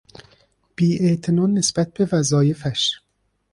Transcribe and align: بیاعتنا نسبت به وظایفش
بیاعتنا 0.75 1.45
نسبت 1.47 1.93
به 1.93 2.09
وظایفش 2.11 2.95